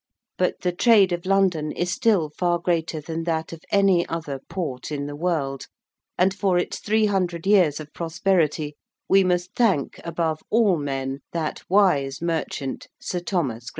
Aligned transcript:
But 0.39 0.61
the 0.61 0.71
trade 0.71 1.11
of 1.11 1.27
London 1.27 1.71
is 1.71 1.91
still 1.91 2.31
far 2.35 2.57
greater 2.57 2.99
than 2.99 3.23
that 3.25 3.53
of 3.53 3.61
any 3.71 4.03
other 4.09 4.39
port 4.49 4.91
in 4.91 5.05
the 5.05 5.15
world, 5.15 5.67
and 6.17 6.33
for 6.33 6.57
its 6.57 6.79
three 6.79 7.05
hundred 7.05 7.45
years 7.45 7.79
of 7.79 7.93
prosperity 7.93 8.73
we 9.07 9.23
must 9.23 9.53
thank, 9.53 10.01
above 10.03 10.41
all 10.49 10.75
men, 10.77 11.19
that 11.33 11.61
wise 11.69 12.19
merchant 12.19 12.87
Sir 12.99 13.19
Thomas 13.19 13.65
Gresham. 13.65 13.69